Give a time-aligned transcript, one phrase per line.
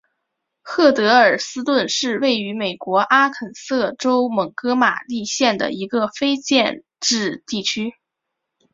[0.63, 7.93] 赫德尔斯顿是位于美国阿肯色州蒙哥马利县的一个非建制地区。